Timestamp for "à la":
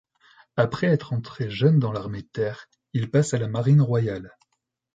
3.35-3.47